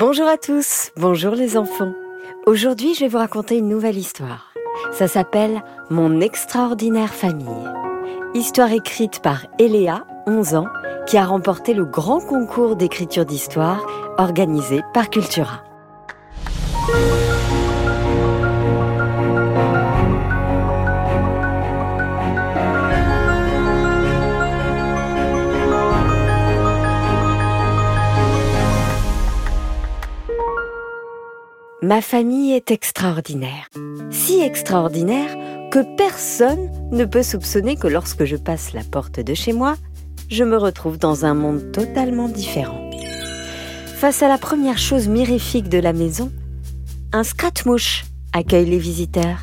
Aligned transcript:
Bonjour 0.00 0.26
à 0.26 0.38
tous, 0.38 0.92
bonjour 0.96 1.34
les 1.34 1.58
enfants. 1.58 1.92
Aujourd'hui, 2.46 2.94
je 2.94 3.00
vais 3.00 3.08
vous 3.08 3.18
raconter 3.18 3.58
une 3.58 3.68
nouvelle 3.68 3.98
histoire. 3.98 4.54
Ça 4.92 5.08
s'appelle 5.08 5.62
Mon 5.90 6.22
extraordinaire 6.22 7.12
famille. 7.12 7.68
Histoire 8.32 8.72
écrite 8.72 9.20
par 9.20 9.44
Eléa, 9.58 10.06
11 10.26 10.54
ans, 10.54 10.68
qui 11.06 11.18
a 11.18 11.26
remporté 11.26 11.74
le 11.74 11.84
grand 11.84 12.20
concours 12.20 12.76
d'écriture 12.76 13.26
d'histoire 13.26 13.86
organisé 14.16 14.80
par 14.94 15.10
Cultura. 15.10 15.64
Ma 31.90 32.02
famille 32.02 32.52
est 32.52 32.70
extraordinaire. 32.70 33.68
Si 34.12 34.40
extraordinaire 34.40 35.36
que 35.72 35.96
personne 35.96 36.70
ne 36.92 37.04
peut 37.04 37.24
soupçonner 37.24 37.74
que 37.74 37.88
lorsque 37.88 38.26
je 38.26 38.36
passe 38.36 38.74
la 38.74 38.84
porte 38.84 39.18
de 39.18 39.34
chez 39.34 39.52
moi, 39.52 39.74
je 40.28 40.44
me 40.44 40.56
retrouve 40.56 40.98
dans 40.98 41.24
un 41.24 41.34
monde 41.34 41.72
totalement 41.72 42.28
différent. 42.28 42.88
Face 43.96 44.22
à 44.22 44.28
la 44.28 44.38
première 44.38 44.78
chose 44.78 45.08
mirifique 45.08 45.68
de 45.68 45.80
la 45.80 45.92
maison, 45.92 46.30
un 47.12 47.24
scratch-mouche 47.24 48.04
accueille 48.32 48.70
les 48.70 48.78
visiteurs. 48.78 49.40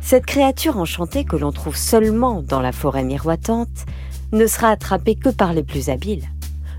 Cette 0.00 0.24
créature 0.24 0.78
enchantée 0.78 1.24
que 1.26 1.36
l'on 1.36 1.52
trouve 1.52 1.76
seulement 1.76 2.40
dans 2.40 2.62
la 2.62 2.72
forêt 2.72 3.04
miroitante 3.04 3.84
ne 4.32 4.46
sera 4.46 4.70
attrapée 4.70 5.14
que 5.14 5.28
par 5.28 5.52
les 5.52 5.62
plus 5.62 5.90
habiles. 5.90 6.24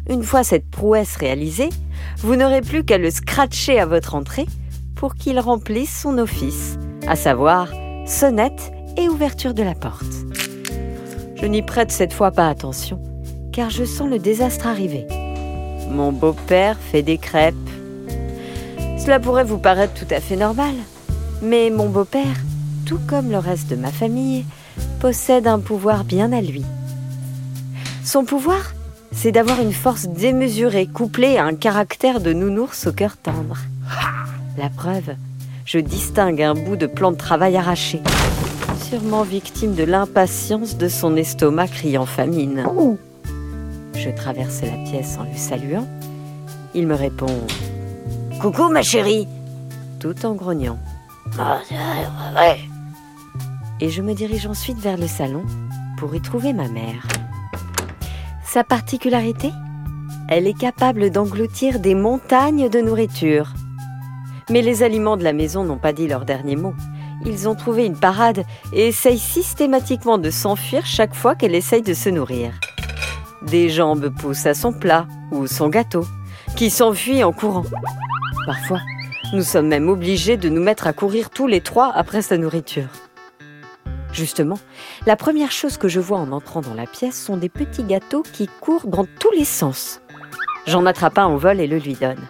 Une 0.09 0.23
fois 0.23 0.43
cette 0.43 0.71
prouesse 0.71 1.17
réalisée, 1.17 1.69
vous 2.17 2.35
n'aurez 2.35 2.61
plus 2.61 2.83
qu'à 2.83 2.97
le 2.97 3.11
scratcher 3.11 3.79
à 3.79 3.85
votre 3.85 4.15
entrée 4.15 4.47
pour 4.97 5.15
qu'il 5.15 5.39
remplisse 5.39 6.01
son 6.01 6.17
office, 6.17 6.77
à 7.07 7.15
savoir 7.15 7.69
sonnette 8.05 8.71
et 8.97 9.07
ouverture 9.09 9.53
de 9.53 9.63
la 9.63 9.75
porte. 9.75 10.03
Je 11.35 11.45
n'y 11.45 11.61
prête 11.61 11.91
cette 11.91 12.13
fois 12.13 12.31
pas 12.31 12.49
attention, 12.49 12.99
car 13.51 13.69
je 13.69 13.85
sens 13.85 14.09
le 14.09 14.19
désastre 14.19 14.67
arriver. 14.67 15.05
Mon 15.91 16.11
beau-père 16.11 16.77
fait 16.79 17.03
des 17.03 17.17
crêpes. 17.17 17.55
Cela 18.97 19.19
pourrait 19.19 19.43
vous 19.43 19.59
paraître 19.59 19.93
tout 19.93 20.11
à 20.13 20.19
fait 20.19 20.35
normal, 20.35 20.73
mais 21.41 21.69
mon 21.69 21.89
beau-père, 21.89 22.35
tout 22.85 22.99
comme 23.07 23.29
le 23.29 23.37
reste 23.37 23.69
de 23.69 23.75
ma 23.75 23.91
famille, 23.91 24.45
possède 24.99 25.47
un 25.47 25.59
pouvoir 25.59 26.03
bien 26.03 26.33
à 26.33 26.41
lui. 26.41 26.65
Son 28.03 28.25
pouvoir, 28.25 28.73
c'est 29.11 29.31
d'avoir 29.31 29.61
une 29.61 29.73
force 29.73 30.07
démesurée 30.07 30.87
couplée 30.87 31.37
à 31.37 31.45
un 31.45 31.55
caractère 31.55 32.19
de 32.19 32.33
nounours 32.33 32.87
au 32.87 32.93
cœur 32.93 33.17
tendre. 33.17 33.57
La 34.57 34.69
preuve, 34.69 35.15
je 35.65 35.77
distingue 35.77 36.41
un 36.41 36.55
bout 36.55 36.77
de 36.77 36.87
plan 36.87 37.11
de 37.11 37.15
travail 37.15 37.55
arraché, 37.57 38.01
sûrement 38.89 39.21
victime 39.21 39.75
de 39.75 39.83
l'impatience 39.83 40.77
de 40.77 40.87
son 40.87 41.15
estomac 41.15 41.67
criant 41.67 42.07
famine. 42.07 42.65
Je 43.93 44.09
traverse 44.09 44.63
la 44.63 44.83
pièce 44.89 45.15
en 45.19 45.25
lui 45.25 45.37
saluant. 45.37 45.87
Il 46.73 46.87
me 46.87 46.95
répond 46.95 47.45
Coucou 48.41 48.69
ma 48.69 48.81
chérie 48.81 49.27
tout 49.99 50.25
en 50.25 50.33
grognant. 50.33 50.79
Et 53.79 53.89
je 53.89 54.01
me 54.01 54.13
dirige 54.15 54.47
ensuite 54.47 54.79
vers 54.79 54.97
le 54.97 55.07
salon 55.07 55.43
pour 55.99 56.15
y 56.15 56.21
trouver 56.21 56.53
ma 56.53 56.67
mère. 56.67 57.07
Sa 58.43 58.63
particularité? 58.63 59.51
Elle 60.29 60.47
est 60.47 60.57
capable 60.57 61.11
d'engloutir 61.11 61.79
des 61.79 61.93
montagnes 61.93 62.69
de 62.69 62.81
nourriture. 62.81 63.53
Mais 64.49 64.61
les 64.61 64.83
aliments 64.83 65.17
de 65.17 65.23
la 65.23 65.33
maison 65.33 65.63
n'ont 65.63 65.77
pas 65.77 65.93
dit 65.93 66.07
leur 66.07 66.23
dernier 66.23 66.55
mot. 66.55 66.73
Ils 67.25 67.49
ont 67.49 67.55
trouvé 67.55 67.85
une 67.85 67.99
parade 67.99 68.43
et 68.71 68.87
essayent 68.87 69.17
systématiquement 69.17 70.17
de 70.17 70.29
s'enfuir 70.29 70.85
chaque 70.85 71.13
fois 71.13 71.35
qu'elle 71.35 71.55
essaye 71.55 71.81
de 71.81 71.93
se 71.93 72.09
nourrir. 72.09 72.53
Des 73.41 73.69
jambes 73.69 74.09
poussent 74.09 74.45
à 74.45 74.53
son 74.53 74.71
plat 74.71 75.05
ou 75.31 75.47
son 75.47 75.69
gâteau, 75.69 76.05
qui 76.55 76.69
s'enfuit 76.69 77.23
en 77.23 77.33
courant. 77.33 77.65
Parfois, 78.45 78.79
nous 79.33 79.43
sommes 79.43 79.67
même 79.67 79.89
obligés 79.89 80.37
de 80.37 80.47
nous 80.47 80.61
mettre 80.61 80.87
à 80.87 80.93
courir 80.93 81.29
tous 81.29 81.47
les 81.47 81.61
trois 81.61 81.91
après 81.93 82.21
sa 82.21 82.37
nourriture. 82.37 82.87
Justement, 84.13 84.57
la 85.05 85.17
première 85.17 85.51
chose 85.51 85.77
que 85.77 85.89
je 85.89 85.99
vois 85.99 86.17
en 86.17 86.31
entrant 86.31 86.61
dans 86.61 86.73
la 86.73 86.87
pièce 86.87 87.21
sont 87.21 87.37
des 87.37 87.49
petits 87.49 87.83
gâteaux 87.83 88.23
qui 88.23 88.49
courent 88.61 88.87
dans 88.87 89.05
tous 89.19 89.31
les 89.31 89.45
sens. 89.45 90.01
J'en 90.65 90.85
attrape 90.85 91.17
un 91.17 91.25
en 91.25 91.37
vol 91.37 91.59
et 91.59 91.67
le 91.67 91.77
lui 91.77 91.93
donne. 91.93 92.27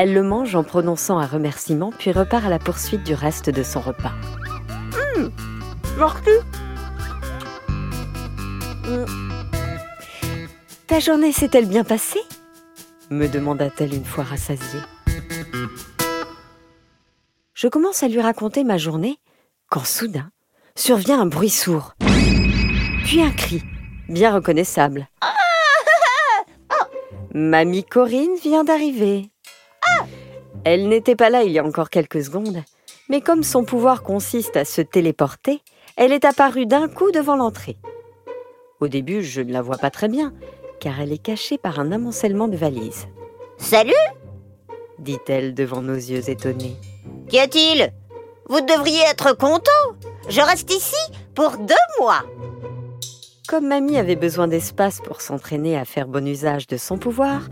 Elle 0.00 0.14
le 0.14 0.22
mange 0.22 0.54
en 0.54 0.62
prononçant 0.62 1.18
un 1.18 1.26
remerciement, 1.26 1.90
puis 1.90 2.12
repart 2.12 2.44
à 2.44 2.48
la 2.48 2.60
poursuite 2.60 3.02
du 3.02 3.14
reste 3.14 3.50
de 3.50 3.64
son 3.64 3.80
repas. 3.80 4.12
Hum, 5.16 5.32
Ta 10.86 11.00
journée 11.00 11.32
s'est-elle 11.32 11.66
bien 11.66 11.82
passée? 11.82 12.22
me 13.10 13.26
demanda-t-elle 13.26 13.92
une 13.92 14.04
fois 14.04 14.22
rassasiée. 14.22 14.78
Je 17.54 17.66
commence 17.66 18.04
à 18.04 18.08
lui 18.08 18.20
raconter 18.20 18.62
ma 18.62 18.78
journée 18.78 19.18
quand 19.68 19.84
soudain 19.84 20.30
survient 20.76 21.20
un 21.20 21.26
bruit 21.26 21.50
sourd, 21.50 21.94
puis 23.04 23.20
un 23.20 23.32
cri, 23.32 23.64
bien 24.08 24.32
reconnaissable. 24.32 25.08
Mamie 27.34 27.84
Corinne 27.84 28.36
vient 28.40 28.62
d'arriver. 28.62 29.32
Elle 30.64 30.88
n'était 30.88 31.16
pas 31.16 31.30
là 31.30 31.42
il 31.42 31.52
y 31.52 31.58
a 31.58 31.64
encore 31.64 31.90
quelques 31.90 32.24
secondes, 32.24 32.62
mais 33.08 33.20
comme 33.20 33.42
son 33.42 33.64
pouvoir 33.64 34.02
consiste 34.02 34.56
à 34.56 34.64
se 34.64 34.82
téléporter, 34.82 35.62
elle 35.96 36.12
est 36.12 36.24
apparue 36.24 36.66
d'un 36.66 36.88
coup 36.88 37.10
devant 37.10 37.36
l'entrée. 37.36 37.76
Au 38.80 38.88
début, 38.88 39.22
je 39.22 39.40
ne 39.40 39.52
la 39.52 39.62
vois 39.62 39.78
pas 39.78 39.90
très 39.90 40.08
bien, 40.08 40.32
car 40.80 41.00
elle 41.00 41.12
est 41.12 41.22
cachée 41.22 41.58
par 41.58 41.80
un 41.80 41.90
amoncellement 41.90 42.48
de 42.48 42.56
valises. 42.56 43.08
Salut 43.56 43.92
dit-elle 44.98 45.54
devant 45.54 45.82
nos 45.82 45.94
yeux 45.94 46.28
étonnés. 46.28 46.76
Qu'y 47.28 47.38
a-t-il? 47.38 47.92
Vous 48.48 48.60
devriez 48.60 49.02
être 49.10 49.36
content 49.36 49.70
Je 50.28 50.40
reste 50.40 50.72
ici 50.72 50.96
pour 51.34 51.56
deux 51.58 51.74
mois 52.00 52.24
Comme 53.48 53.68
mamie 53.68 53.98
avait 53.98 54.16
besoin 54.16 54.48
d'espace 54.48 55.00
pour 55.00 55.20
s'entraîner 55.20 55.76
à 55.76 55.84
faire 55.84 56.08
bon 56.08 56.26
usage 56.26 56.66
de 56.66 56.76
son 56.76 56.98
pouvoir, 56.98 57.42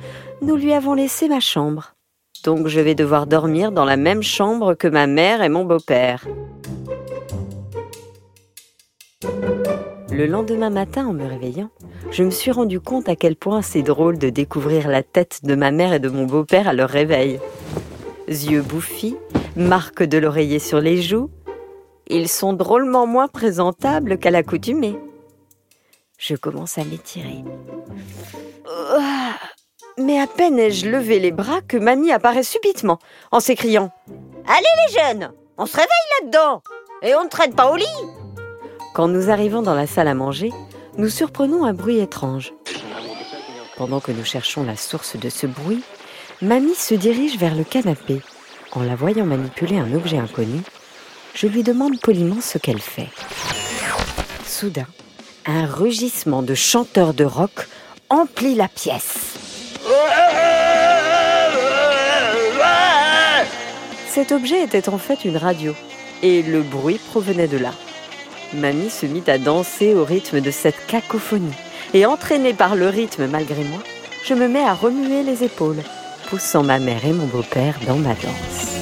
nous 0.42 0.56
lui 0.56 0.72
avons 0.72 0.94
laissé 0.94 1.28
ma 1.28 1.40
chambre 1.40 1.95
donc 2.42 2.68
je 2.68 2.80
vais 2.80 2.94
devoir 2.94 3.26
dormir 3.26 3.72
dans 3.72 3.84
la 3.84 3.96
même 3.96 4.22
chambre 4.22 4.74
que 4.74 4.88
ma 4.88 5.06
mère 5.06 5.42
et 5.42 5.48
mon 5.48 5.64
beau-père. 5.64 6.26
Le 10.10 10.26
lendemain 10.26 10.70
matin, 10.70 11.06
en 11.06 11.12
me 11.12 11.26
réveillant, 11.26 11.70
je 12.10 12.22
me 12.22 12.30
suis 12.30 12.50
rendu 12.50 12.80
compte 12.80 13.08
à 13.08 13.16
quel 13.16 13.36
point 13.36 13.60
c'est 13.60 13.82
drôle 13.82 14.18
de 14.18 14.30
découvrir 14.30 14.88
la 14.88 15.02
tête 15.02 15.40
de 15.44 15.54
ma 15.54 15.70
mère 15.70 15.92
et 15.92 15.98
de 15.98 16.08
mon 16.08 16.24
beau-père 16.24 16.68
à 16.68 16.72
leur 16.72 16.88
réveil. 16.88 17.38
Yeux 18.28 18.62
bouffis, 18.62 19.16
marque 19.56 20.02
de 20.02 20.18
l'oreiller 20.18 20.58
sur 20.58 20.80
les 20.80 21.02
joues, 21.02 21.30
ils 22.08 22.28
sont 22.28 22.52
drôlement 22.52 23.06
moins 23.06 23.28
présentables 23.28 24.18
qu'à 24.18 24.30
l'accoutumée. 24.30 24.96
Je 26.18 26.34
commence 26.34 26.78
à 26.78 26.84
m'étirer. 26.84 27.44
Mais 29.98 30.20
à 30.20 30.26
peine 30.26 30.58
ai-je 30.58 30.88
levé 30.90 31.18
les 31.18 31.32
bras 31.32 31.62
que 31.66 31.78
mamie 31.78 32.12
apparaît 32.12 32.42
subitement, 32.42 32.98
en 33.32 33.40
s'écriant 33.40 33.90
Allez 34.46 34.66
les 34.86 35.00
jeunes, 35.00 35.32
on 35.56 35.64
se 35.64 35.76
réveille 35.76 35.88
là-dedans 36.20 36.62
et 37.02 37.14
on 37.14 37.24
ne 37.24 37.28
traite 37.30 37.56
pas 37.56 37.70
au 37.70 37.76
lit 37.76 37.86
Quand 38.94 39.08
nous 39.08 39.30
arrivons 39.30 39.62
dans 39.62 39.74
la 39.74 39.86
salle 39.86 40.08
à 40.08 40.14
manger, 40.14 40.52
nous 40.98 41.08
surprenons 41.08 41.64
un 41.64 41.72
bruit 41.72 41.98
étrange. 41.98 42.52
Pendant 43.76 44.00
que 44.00 44.12
nous 44.12 44.24
cherchons 44.24 44.64
la 44.64 44.76
source 44.76 45.16
de 45.16 45.30
ce 45.30 45.46
bruit, 45.46 45.82
mamie 46.42 46.74
se 46.74 46.94
dirige 46.94 47.38
vers 47.38 47.54
le 47.54 47.64
canapé. 47.64 48.20
En 48.72 48.82
la 48.82 48.96
voyant 48.96 49.24
manipuler 49.24 49.78
un 49.78 49.94
objet 49.94 50.18
inconnu, 50.18 50.60
je 51.34 51.46
lui 51.46 51.62
demande 51.62 51.98
poliment 52.00 52.42
ce 52.42 52.58
qu'elle 52.58 52.80
fait. 52.80 53.08
Soudain, 54.44 54.86
un 55.46 55.64
rugissement 55.64 56.42
de 56.42 56.54
chanteur 56.54 57.14
de 57.14 57.24
rock 57.24 57.68
emplit 58.10 58.54
la 58.54 58.68
pièce. 58.68 59.35
Cet 64.16 64.32
objet 64.32 64.62
était 64.64 64.88
en 64.88 64.96
fait 64.96 65.26
une 65.26 65.36
radio, 65.36 65.74
et 66.22 66.40
le 66.40 66.62
bruit 66.62 66.98
provenait 67.10 67.48
de 67.48 67.58
là. 67.58 67.74
Mamie 68.54 68.88
se 68.88 69.04
mit 69.04 69.22
à 69.26 69.36
danser 69.36 69.92
au 69.92 70.06
rythme 70.06 70.40
de 70.40 70.50
cette 70.50 70.86
cacophonie, 70.86 71.52
et 71.92 72.06
entraînée 72.06 72.54
par 72.54 72.76
le 72.76 72.88
rythme 72.88 73.26
malgré 73.26 73.62
moi, 73.64 73.80
je 74.24 74.32
me 74.32 74.48
mets 74.48 74.64
à 74.64 74.72
remuer 74.72 75.22
les 75.22 75.44
épaules, 75.44 75.82
poussant 76.30 76.62
ma 76.62 76.78
mère 76.78 77.04
et 77.04 77.12
mon 77.12 77.26
beau-père 77.26 77.78
dans 77.86 77.98
ma 77.98 78.14
danse. 78.14 78.80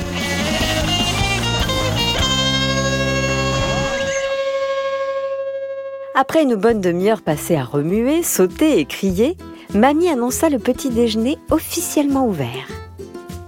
Après 6.14 6.44
une 6.44 6.54
bonne 6.54 6.80
demi-heure 6.80 7.22
passée 7.22 7.56
à 7.56 7.64
remuer, 7.64 8.22
sauter 8.22 8.78
et 8.78 8.84
crier, 8.84 9.36
Mamie 9.74 10.10
annonça 10.10 10.48
le 10.48 10.60
petit 10.60 10.90
déjeuner 10.90 11.38
officiellement 11.50 12.24
ouvert. 12.24 12.68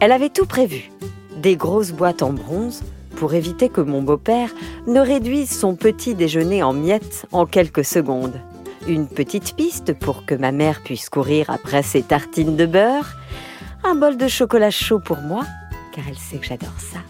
Elle 0.01 0.11
avait 0.11 0.31
tout 0.31 0.47
prévu. 0.47 0.91
Des 1.37 1.57
grosses 1.57 1.93
boîtes 1.93 2.23
en 2.23 2.33
bronze 2.33 2.83
pour 3.17 3.35
éviter 3.35 3.69
que 3.69 3.81
mon 3.81 4.03
beau-père 4.03 4.51
ne 4.87 5.01
réduise 5.01 5.51
son 5.51 5.75
petit 5.75 6.15
déjeuner 6.15 6.63
en 6.63 6.73
miettes 6.73 7.27
en 7.33 7.47
quelques 7.47 7.85
secondes. 7.85 8.41
Une 8.87 9.07
petite 9.09 9.55
piste 9.55 9.93
pour 9.93 10.25
que 10.25 10.35
ma 10.35 10.53
mère 10.53 10.83
puisse 10.83 11.09
courir 11.09 11.51
après 11.51 11.83
ses 11.83 12.03
tartines 12.03 12.57
de 12.57 12.67
beurre. 12.67 13.17
Un 13.85 13.95
bol 13.95 14.17
de 14.17 14.29
chocolat 14.29 14.71
chaud 14.71 15.01
pour 15.01 15.19
moi, 15.19 15.45
car 15.95 16.05
elle 16.09 16.19
sait 16.19 16.39
que 16.39 16.47
j'adore 16.47 16.79
ça. 16.79 17.01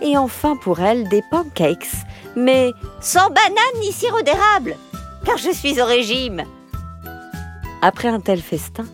Et 0.00 0.16
enfin 0.16 0.56
pour 0.56 0.80
elle 0.80 1.08
des 1.08 1.22
pancakes, 1.30 1.88
mais 2.36 2.72
Sans 3.00 3.28
banane 3.28 3.80
ni 3.80 3.92
sirop 3.92 4.22
d'érable, 4.22 4.76
car 5.24 5.36
je 5.36 5.50
suis 5.50 5.80
au 5.80 5.84
régime. 5.84 6.44
après 7.82 8.08
un 8.08 8.20
tel 8.20 8.40
festin, 8.40 8.84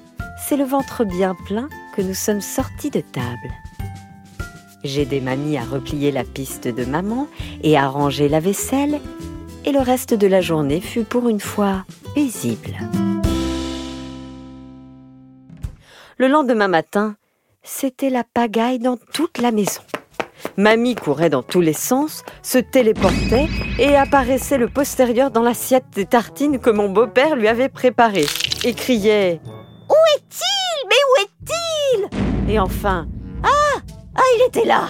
c'est 0.49 0.57
le 0.57 0.65
ventre 0.65 1.05
bien 1.05 1.37
plein 1.47 1.69
que 1.95 2.03
nous 2.03 2.15
sommes 2.15 2.41
sortis 2.41 2.91
de 2.91 3.01
table. 3.01 3.53
J'ai 4.85 5.03
aidé 5.03 5.23
mamie 5.23 5.57
à 5.57 5.65
replier 5.65 6.13
la 6.13 6.25
piste 6.25 6.69
de 6.69 6.85
maman 6.85 7.27
et 7.63 7.79
à 7.79 7.89
ranger 7.89 8.29
la 8.29 8.39
vaisselle, 8.39 9.01
et 9.65 9.73
le 9.73 9.81
reste 9.81 10.13
de 10.13 10.27
la 10.27 10.43
journée 10.43 10.83
fut 10.83 11.05
pour 11.05 11.31
une 11.31 11.41
fois 11.41 11.87
paisible. 12.15 12.77
Le 16.19 16.29
lendemain 16.29 16.69
matin, 16.69 17.17
c'était 17.63 18.11
la 18.11 18.25
pagaille 18.25 18.79
dans 18.79 18.99
toute 19.15 19.39
la 19.39 19.53
maison. 19.53 19.81
Mamie 20.59 20.95
courait 20.95 21.31
dans 21.31 21.43
tous 21.43 21.63
les 21.63 21.73
sens, 21.73 22.23
se 22.43 22.59
téléportait 22.59 23.49
et 23.79 23.97
apparaissait 23.97 24.59
le 24.59 24.69
postérieur 24.69 25.31
dans 25.31 25.43
l'assiette 25.43 25.87
des 25.95 26.05
tartines 26.05 26.59
que 26.59 26.69
mon 26.69 26.91
beau-père 26.91 27.37
lui 27.37 27.49
avait 27.49 27.71
préparées 27.71 28.27
et 28.65 28.75
criait 28.75 29.41
Où 29.89 29.95
est-il? 30.17 30.89
Mais 30.89 30.95
où 31.11 31.23
est-il 31.23 32.53
Et 32.53 32.59
enfin, 32.59 33.09
Ah, 34.17 34.23
il 34.37 34.47
était 34.47 34.65
là 34.65 34.89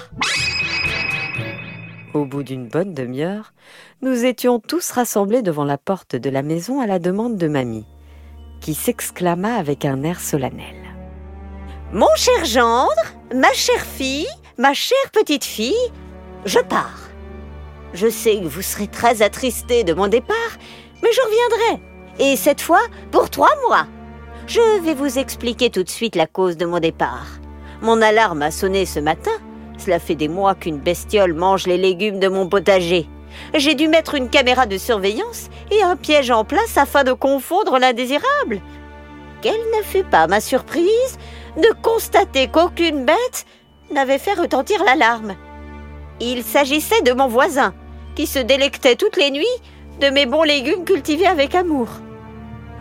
Au 2.12 2.24
bout 2.24 2.42
d'une 2.42 2.68
bonne 2.68 2.94
demi-heure, 2.94 3.52
nous 4.02 4.24
étions 4.24 4.60
tous 4.60 4.90
rassemblés 4.90 5.42
devant 5.42 5.64
la 5.64 5.78
porte 5.78 6.16
de 6.16 6.30
la 6.30 6.42
maison 6.42 6.80
à 6.80 6.86
la 6.86 6.98
demande 6.98 7.36
de 7.36 7.48
mamie, 7.48 7.86
qui 8.60 8.74
s'exclama 8.74 9.54
avec 9.54 9.84
un 9.84 10.02
air 10.02 10.20
solennel. 10.20 10.76
Mon 11.92 12.14
cher 12.16 12.44
gendre, 12.44 12.92
ma 13.34 13.52
chère 13.52 13.84
fille, 13.84 14.28
ma 14.58 14.74
chère 14.74 15.10
petite 15.12 15.44
fille, 15.44 15.92
je 16.44 16.58
pars. 16.58 17.08
Je 17.94 18.08
sais 18.08 18.40
que 18.40 18.46
vous 18.46 18.62
serez 18.62 18.88
très 18.88 19.22
attristés 19.22 19.84
de 19.84 19.94
mon 19.94 20.08
départ, 20.08 20.58
mais 21.02 21.10
je 21.12 21.20
reviendrai. 21.20 21.82
Et 22.18 22.36
cette 22.36 22.60
fois, 22.60 22.82
pour 23.10 23.30
trois 23.30 23.54
mois. 23.68 23.86
Je 24.46 24.82
vais 24.82 24.94
vous 24.94 25.18
expliquer 25.18 25.70
tout 25.70 25.82
de 25.82 25.88
suite 25.88 26.16
la 26.16 26.26
cause 26.26 26.56
de 26.56 26.66
mon 26.66 26.80
départ. 26.80 27.38
Mon 27.84 28.00
alarme 28.00 28.40
a 28.40 28.50
sonné 28.50 28.86
ce 28.86 28.98
matin. 28.98 29.30
Cela 29.76 29.98
fait 29.98 30.14
des 30.14 30.28
mois 30.28 30.54
qu'une 30.54 30.78
bestiole 30.78 31.34
mange 31.34 31.66
les 31.66 31.76
légumes 31.76 32.18
de 32.18 32.28
mon 32.28 32.48
potager. 32.48 33.06
J'ai 33.52 33.74
dû 33.74 33.88
mettre 33.88 34.14
une 34.14 34.30
caméra 34.30 34.64
de 34.64 34.78
surveillance 34.78 35.50
et 35.70 35.82
un 35.82 35.94
piège 35.94 36.30
en 36.30 36.46
place 36.46 36.78
afin 36.78 37.04
de 37.04 37.12
confondre 37.12 37.78
l'indésirable. 37.78 38.62
Quelle 39.42 39.60
ne 39.76 39.82
fut 39.82 40.02
pas 40.02 40.26
ma 40.28 40.40
surprise 40.40 41.18
de 41.58 41.68
constater 41.82 42.48
qu'aucune 42.48 43.04
bête 43.04 43.44
n'avait 43.92 44.18
fait 44.18 44.32
retentir 44.32 44.82
l'alarme. 44.82 45.34
Il 46.20 46.42
s'agissait 46.42 47.02
de 47.02 47.12
mon 47.12 47.28
voisin, 47.28 47.74
qui 48.14 48.26
se 48.26 48.38
délectait 48.38 48.96
toutes 48.96 49.18
les 49.18 49.30
nuits 49.30 49.44
de 50.00 50.08
mes 50.08 50.24
bons 50.24 50.42
légumes 50.42 50.86
cultivés 50.86 51.26
avec 51.26 51.54
amour. 51.54 51.88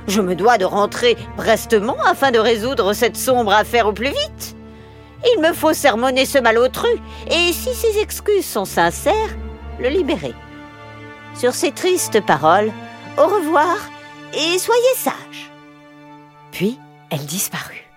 Je 0.08 0.22
me 0.22 0.34
dois 0.34 0.58
de 0.58 0.64
rentrer 0.66 1.18
prestement 1.36 1.98
afin 2.06 2.32
de 2.32 2.40
résoudre 2.40 2.94
cette 2.94 3.18
sombre 3.18 3.52
affaire 3.52 3.88
au 3.88 3.92
plus 3.92 4.08
vite. 4.08 4.53
Il 5.26 5.42
me 5.42 5.54
faut 5.54 5.74
sermonner 5.74 6.26
ce 6.26 6.38
malotru, 6.38 6.90
et 7.28 7.54
si 7.54 7.74
ses 7.74 8.00
excuses 8.00 8.46
sont 8.46 8.66
sincères, 8.66 9.36
le 9.80 9.90
libérer. 9.90 10.34
Sur 11.36 11.54
ces 11.54 11.72
tristes 11.72 12.22
paroles, 12.26 12.72
au 13.18 13.28
revoir 13.28 13.78
et 14.34 14.60
soyez 14.60 14.96
sages. 14.96 15.52
Puis, 16.52 16.78
elle 17.10 17.26
disparut. 17.26 17.88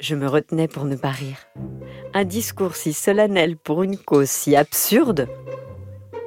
Je 0.00 0.14
me 0.14 0.28
retenais 0.28 0.68
pour 0.68 0.84
ne 0.84 0.96
pas 0.96 1.10
rire. 1.10 1.38
Un 2.12 2.24
discours 2.24 2.74
si 2.74 2.92
solennel 2.92 3.56
pour 3.56 3.82
une 3.82 3.96
cause 3.96 4.28
si 4.28 4.56
absurde. 4.56 5.28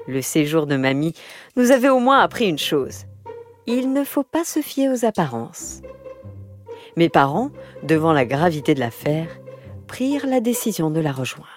Le 0.07 0.21
séjour 0.21 0.65
de 0.65 0.77
mamie 0.77 1.13
nous 1.57 1.71
avait 1.71 1.89
au 1.89 1.99
moins 1.99 2.21
appris 2.21 2.47
une 2.47 2.57
chose. 2.57 3.05
Il 3.67 3.93
ne 3.93 4.03
faut 4.03 4.23
pas 4.23 4.43
se 4.43 4.61
fier 4.61 4.89
aux 4.89 5.05
apparences. 5.05 5.81
Mes 6.95 7.09
parents, 7.09 7.49
devant 7.83 8.13
la 8.13 8.25
gravité 8.25 8.73
de 8.73 8.79
l'affaire, 8.79 9.27
prirent 9.87 10.27
la 10.27 10.39
décision 10.39 10.89
de 10.91 10.99
la 10.99 11.11
rejoindre. 11.11 11.49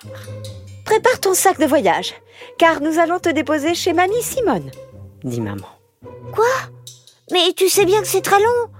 Prépare 0.84 1.20
ton 1.20 1.34
sac 1.34 1.58
de 1.58 1.66
voyage, 1.66 2.14
car 2.56 2.80
nous 2.80 2.98
allons 2.98 3.18
te 3.18 3.28
déposer 3.28 3.74
chez 3.74 3.92
mamie 3.92 4.22
Simone. 4.22 4.70
dit 5.22 5.40
maman. 5.40 5.68
Mais 7.30 7.52
tu 7.54 7.68
sais 7.68 7.84
bien 7.84 8.00
que 8.00 8.06
c'est 8.06 8.22
très 8.22 8.38
long. 8.38 8.70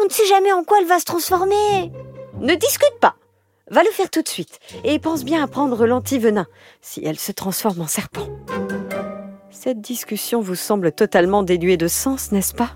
On 0.00 0.04
ne 0.04 0.10
sait 0.10 0.26
jamais 0.26 0.52
en 0.52 0.62
quoi 0.62 0.78
elle 0.80 0.86
va 0.86 1.00
se 1.00 1.04
transformer. 1.04 1.90
Ne 2.38 2.54
discute 2.54 2.98
pas. 3.00 3.16
Va 3.70 3.82
le 3.82 3.90
faire 3.90 4.10
tout 4.10 4.22
de 4.22 4.28
suite 4.28 4.60
et 4.84 4.98
pense 4.98 5.24
bien 5.24 5.42
à 5.42 5.46
prendre 5.46 5.86
l'antivenin 5.86 6.46
si 6.80 7.04
elle 7.04 7.18
se 7.18 7.32
transforme 7.32 7.80
en 7.80 7.86
serpent. 7.86 8.28
Cette 9.64 9.80
discussion 9.80 10.40
vous 10.40 10.56
semble 10.56 10.90
totalement 10.90 11.44
dénuée 11.44 11.76
de 11.76 11.86
sens, 11.86 12.32
n'est-ce 12.32 12.52
pas? 12.52 12.72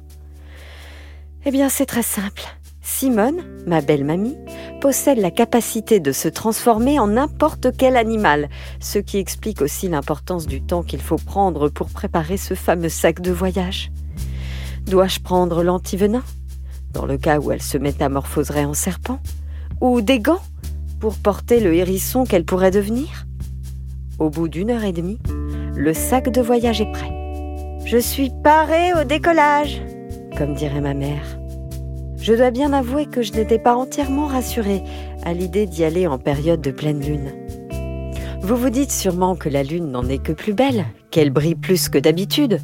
Eh 1.45 1.51
bien, 1.51 1.69
c'est 1.69 1.85
très 1.85 2.05
simple. 2.05 2.43
Simone, 2.81 3.43
ma 3.67 3.81
belle 3.81 4.05
mamie, 4.05 4.37
possède 4.81 5.19
la 5.19 5.33
capacité 5.33 5.99
de 5.99 6.13
se 6.13 6.29
transformer 6.29 7.01
en 7.01 7.09
n'importe 7.09 7.77
quel 7.77 7.97
animal, 7.97 8.49
ce 8.79 9.01
qui 9.01 9.19
explique 9.19 9.63
aussi 9.63 9.89
l'importance 9.89 10.47
du 10.47 10.63
temps 10.63 10.85
qu'il 10.85 11.03
faut 11.03 11.17
prendre 11.17 11.71
pour 11.71 11.89
préparer 11.89 12.37
ce 12.37 12.55
fameux 12.55 12.89
sac 12.89 13.21
de 13.21 13.33
voyage. 13.33 13.91
Dois-je 14.87 15.19
prendre 15.19 15.65
l'antivenin 15.65 16.23
dans 16.93 17.05
le 17.05 17.19
cas 17.19 17.41
où 17.41 17.51
elle 17.51 17.63
se 17.63 17.79
métamorphoserait 17.79 18.65
en 18.65 18.75
serpent 18.75 19.19
Ou 19.81 20.03
des 20.03 20.21
gants 20.21 20.43
pour 21.01 21.17
porter 21.17 21.59
le 21.59 21.75
hérisson 21.75 22.25
qu'elle 22.25 22.45
pourrait 22.45 22.71
devenir? 22.71 23.27
Au 24.21 24.31
bout 24.31 24.47
d'une 24.47 24.71
heure 24.71 24.85
et 24.85 24.93
demie, 24.93 25.19
le 25.77 25.93
sac 25.93 26.31
de 26.31 26.41
voyage 26.41 26.81
est 26.81 26.91
prêt. 26.91 27.13
Je 27.85 27.99
suis 27.99 28.31
parée 28.43 28.95
au 28.95 29.05
décollage, 29.05 29.83
comme 30.37 30.55
dirait 30.55 30.81
ma 30.81 30.95
mère. 30.95 31.39
Je 32.19 32.33
dois 32.33 32.51
bien 32.51 32.73
avouer 32.73 33.07
que 33.07 33.23
je 33.23 33.33
n'étais 33.35 33.59
pas 33.59 33.77
entièrement 33.77 34.27
rassurée 34.27 34.83
à 35.23 35.35
l'idée 35.35 35.67
d'y 35.67 35.85
aller 35.85 36.07
en 36.07 36.19
période 36.19 36.63
de 36.63 36.71
pleine 36.71 37.01
lune. 37.01 37.31
Vous 38.41 38.57
vous 38.57 38.71
dites 38.71 38.91
sûrement 38.91 39.37
que 39.37 39.51
la 39.51 39.63
lune 39.63 39.91
n'en 39.91 40.09
est 40.09 40.23
que 40.23 40.33
plus 40.33 40.55
belle, 40.55 40.87
qu'elle 41.11 41.31
brille 41.31 41.55
plus 41.55 41.89
que 41.89 41.99
d'habitude. 41.99 42.61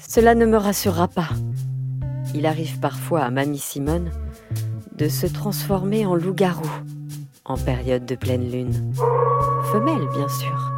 Cela 0.00 0.34
ne 0.34 0.46
me 0.46 0.56
rassurera 0.56 1.08
pas. 1.08 1.30
Il 2.34 2.46
arrive 2.46 2.78
parfois 2.78 3.22
à 3.22 3.30
Mamie 3.30 3.58
Simone 3.58 4.10
de 4.96 5.08
se 5.08 5.26
transformer 5.26 6.06
en 6.06 6.14
loup-garou 6.14 6.70
en 7.44 7.56
période 7.56 8.06
de 8.06 8.14
pleine 8.14 8.48
lune. 8.48 8.94
Femelle, 9.72 10.06
bien 10.14 10.28
sûr. 10.28 10.71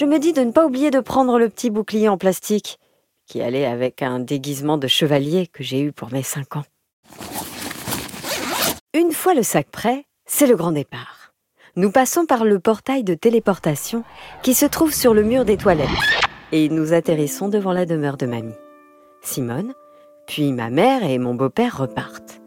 Je 0.00 0.06
me 0.06 0.18
dis 0.18 0.32
de 0.32 0.40
ne 0.40 0.50
pas 0.50 0.64
oublier 0.64 0.90
de 0.90 1.00
prendre 1.00 1.38
le 1.38 1.50
petit 1.50 1.68
bouclier 1.68 2.08
en 2.08 2.16
plastique 2.16 2.78
qui 3.26 3.42
allait 3.42 3.66
avec 3.66 4.00
un 4.00 4.18
déguisement 4.18 4.78
de 4.78 4.86
chevalier 4.86 5.46
que 5.46 5.62
j'ai 5.62 5.82
eu 5.82 5.92
pour 5.92 6.10
mes 6.10 6.22
cinq 6.22 6.56
ans. 6.56 6.64
Une 8.94 9.12
fois 9.12 9.34
le 9.34 9.42
sac 9.42 9.66
prêt, 9.70 10.06
c'est 10.24 10.46
le 10.46 10.56
grand 10.56 10.72
départ. 10.72 11.34
Nous 11.76 11.90
passons 11.90 12.24
par 12.24 12.46
le 12.46 12.58
portail 12.58 13.04
de 13.04 13.12
téléportation 13.12 14.02
qui 14.42 14.54
se 14.54 14.64
trouve 14.64 14.94
sur 14.94 15.12
le 15.12 15.22
mur 15.22 15.44
des 15.44 15.58
toilettes 15.58 15.86
et 16.50 16.70
nous 16.70 16.94
atterrissons 16.94 17.50
devant 17.50 17.74
la 17.74 17.84
demeure 17.84 18.16
de 18.16 18.24
mamie. 18.24 18.54
Simone, 19.20 19.74
puis 20.26 20.54
ma 20.54 20.70
mère 20.70 21.04
et 21.04 21.18
mon 21.18 21.34
beau-père 21.34 21.76
repartent. 21.76 22.40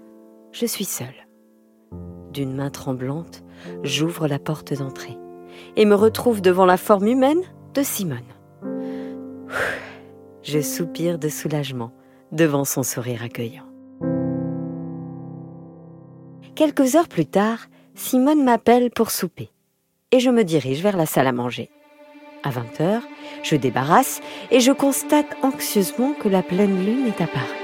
Je 0.54 0.66
suis 0.66 0.86
seule. 0.86 1.28
D'une 2.32 2.56
main 2.56 2.72
tremblante, 2.72 3.44
j'ouvre 3.84 4.28
la 4.28 4.40
porte 4.40 4.74
d'entrée 4.74 5.20
et 5.76 5.86
me 5.86 5.96
retrouve 5.96 6.42
devant 6.42 6.66
la 6.66 6.78
forme 6.78 7.08
humaine 7.08 7.42
de 7.74 7.84
Simone. 7.84 8.20
Je 10.44 10.60
soupire 10.60 11.20
de 11.20 11.30
soulagement 11.30 11.92
devant 12.32 12.66
son 12.66 12.84
sourire 12.84 13.24
accueillant. 13.24 13.66
Quelques 16.56 16.96
heures 16.96 17.08
plus 17.08 17.26
tard, 17.26 17.68
Simone 17.96 18.44
m'appelle 18.44 18.92
pour 18.92 19.12
souper 19.12 19.50
et 20.12 20.20
je 20.20 20.30
me 20.30 20.44
dirige 20.44 20.82
vers 20.82 20.98
la 20.98 21.08
salle 21.08 21.28
à 21.28 21.32
manger. 21.32 21.72
À 22.44 22.50
20 22.50 22.82
heures, 22.82 23.02
je 23.42 23.56
débarrasse 23.56 24.22
et 24.52 24.60
je 24.60 24.72
constate 24.72 25.38
anxieusement 25.42 26.14
que 26.14 26.30
la 26.30 26.44
pleine 26.44 26.86
lune 26.86 27.08
est 27.08 27.22
apparue. 27.22 27.64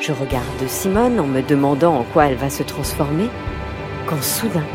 Je 0.00 0.12
regarde 0.12 0.68
Simone 0.68 1.18
en 1.18 1.26
me 1.26 1.42
demandant 1.42 1.96
en 1.96 2.04
quoi 2.04 2.26
elle 2.26 2.36
va 2.36 2.50
se 2.50 2.62
transformer, 2.62 3.28
quand 4.06 4.22
soudain, 4.22 4.66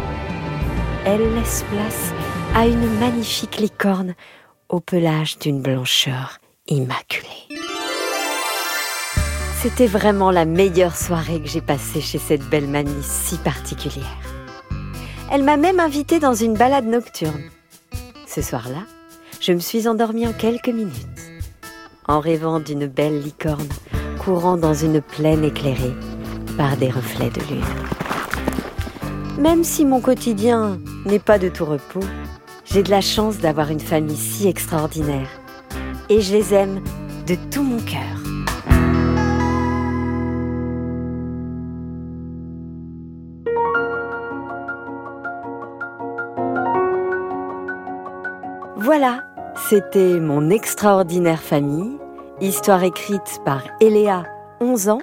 elle 1.08 1.36
laisse 1.36 1.64
place 1.72 2.12
à 2.54 2.68
une 2.68 3.00
magnifique 3.00 3.60
licorne 3.60 4.14
au 4.68 4.82
pelage 4.82 5.40
d'une 5.40 5.62
blancheur 5.62 6.40
immaculée. 6.68 7.48
C'était 9.62 9.88
vraiment 9.88 10.32
la 10.32 10.44
meilleure 10.44 10.98
soirée 10.98 11.42
que 11.42 11.48
j'ai 11.48 11.62
passée 11.62 12.02
chez 12.02 12.18
cette 12.18 12.44
belle 12.50 12.68
mamie 12.68 13.04
si 13.04 13.38
particulière. 13.38 14.18
Elle 15.32 15.44
m'a 15.44 15.56
même 15.56 15.80
invitée 15.80 16.20
dans 16.20 16.34
une 16.34 16.56
balade 16.56 16.86
nocturne. 16.86 17.42
Ce 18.28 18.42
soir-là, 18.42 18.84
je 19.40 19.54
me 19.54 19.60
suis 19.60 19.88
endormie 19.88 20.28
en 20.28 20.34
quelques 20.34 20.68
minutes, 20.68 20.92
en 22.10 22.20
rêvant 22.20 22.60
d'une 22.60 22.86
belle 22.86 23.22
licorne 23.22 23.70
courant 24.20 24.58
dans 24.58 24.74
une 24.74 25.02
plaine 25.02 25.46
éclairée 25.46 25.96
par 26.58 26.76
des 26.76 26.90
reflets 26.90 27.30
de 27.30 27.40
lune. 27.50 27.64
Même 29.40 29.64
si 29.64 29.86
mon 29.86 30.02
quotidien 30.02 30.80
n'est 31.08 31.20
pas 31.20 31.40
de 31.40 31.50
tout 31.50 31.66
repos, 31.66 32.04
j'ai 32.66 32.84
de 32.84 32.92
la 32.92 33.02
chance 33.02 33.38
d'avoir 33.38 33.72
une 33.72 33.80
famille 33.80 34.18
si 34.18 34.48
extraordinaire. 34.48 35.30
Et 36.10 36.22
je 36.22 36.34
les 36.34 36.54
aime 36.54 36.82
de 37.26 37.36
tout 37.50 37.64
mon 37.64 37.80
cœur. 37.80 38.02
Voilà, 48.76 49.24
c'était 49.70 50.20
mon 50.20 50.50
extraordinaire 50.50 51.42
famille, 51.42 51.98
histoire 52.42 52.84
écrite 52.84 53.42
par 53.44 53.64
Eléa, 53.82 54.24
11 54.62 54.90
ans, 54.90 55.02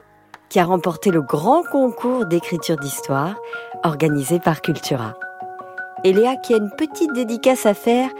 qui 0.48 0.58
a 0.60 0.64
remporté 0.64 1.10
le 1.10 1.22
grand 1.22 1.62
concours 1.64 2.26
d'écriture 2.26 2.76
d'histoire 2.76 3.34
organisé 3.82 4.38
par 4.38 4.62
Cultura. 4.62 5.14
Eléa 6.04 6.36
qui 6.36 6.52
a 6.52 6.58
une 6.58 6.70
petite 6.70 7.14
dédicace 7.14 7.64
à 7.64 7.72
faire 7.72 8.10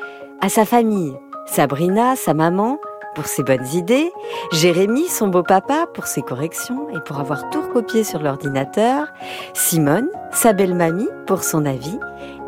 à 0.41 0.49
sa 0.49 0.65
famille, 0.65 1.15
Sabrina, 1.45 2.17
sa 2.17 2.33
maman, 2.33 2.79
pour 3.15 3.27
ses 3.27 3.43
bonnes 3.43 3.67
idées, 3.75 4.11
Jérémy, 4.53 5.07
son 5.07 5.29
beau-papa, 5.29 5.87
pour 5.93 6.07
ses 6.07 6.23
corrections 6.23 6.89
et 6.89 7.01
pour 7.01 7.21
avoir 7.21 7.51
tout 7.51 7.61
recopié 7.61 8.03
sur 8.03 8.23
l'ordinateur, 8.23 9.09
Simone, 9.53 10.09
sa 10.33 10.55
belle-mamie, 10.55 11.11
pour 11.27 11.45
son 11.45 11.67
avis, 11.67 11.99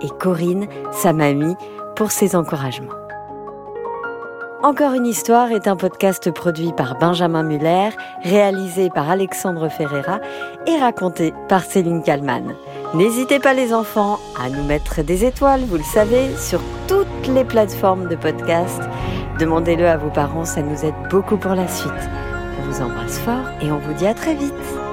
et 0.00 0.08
Corinne, 0.08 0.68
sa 0.90 1.12
mamie, 1.12 1.54
pour 1.96 2.12
ses 2.12 2.34
encouragements. 2.34 2.94
Encore 4.62 4.94
une 4.94 5.06
histoire 5.06 5.52
est 5.52 5.68
un 5.68 5.76
podcast 5.76 6.30
produit 6.30 6.72
par 6.72 6.98
Benjamin 6.98 7.42
Muller, 7.42 7.90
réalisé 8.22 8.88
par 8.88 9.10
Alexandre 9.10 9.68
Ferreira 9.68 10.18
et 10.66 10.78
raconté 10.78 11.34
par 11.48 11.62
Céline 11.62 12.02
Kallmann. 12.02 12.56
N'hésitez 12.96 13.40
pas 13.40 13.52
les 13.52 13.74
enfants 13.74 14.18
à 14.40 14.48
nous 14.48 14.64
mettre 14.64 15.02
des 15.02 15.26
étoiles, 15.26 15.60
vous 15.66 15.76
le 15.76 15.82
savez, 15.82 16.34
sur 16.38 16.62
toutes 16.88 17.28
les 17.28 17.44
plateformes 17.44 18.08
de 18.08 18.16
podcast. 18.16 18.80
Demandez-le 19.38 19.86
à 19.86 19.98
vos 19.98 20.08
parents, 20.08 20.46
ça 20.46 20.62
nous 20.62 20.82
aide 20.82 20.94
beaucoup 21.10 21.36
pour 21.36 21.54
la 21.54 21.68
suite. 21.68 21.92
On 22.58 22.70
vous 22.70 22.80
embrasse 22.80 23.18
fort 23.18 23.50
et 23.60 23.70
on 23.70 23.78
vous 23.80 23.92
dit 23.92 24.06
à 24.06 24.14
très 24.14 24.34
vite. 24.34 24.85